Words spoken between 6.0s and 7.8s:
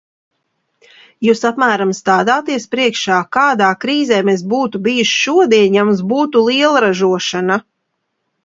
būtu lielražošana?